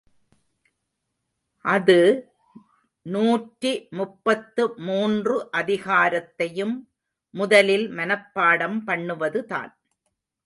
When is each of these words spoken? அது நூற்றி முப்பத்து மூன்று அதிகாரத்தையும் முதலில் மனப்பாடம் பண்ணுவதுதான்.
அது 1.65 1.97
நூற்றி 3.05 3.73
முப்பத்து 3.89 4.63
மூன்று 4.77 5.35
அதிகாரத்தையும் 5.57 6.75
முதலில் 7.33 7.87
மனப்பாடம் 7.89 8.79
பண்ணுவதுதான். 8.87 9.71